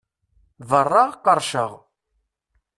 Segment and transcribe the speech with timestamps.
[0.69, 1.71] Berraɣ qerrceɣ!